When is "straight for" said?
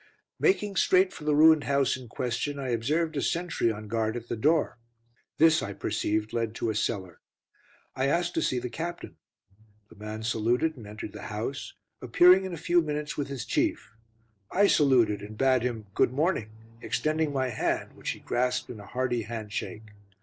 0.77-1.25